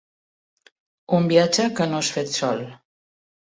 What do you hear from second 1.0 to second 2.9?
Un viatge que no ha fet sol.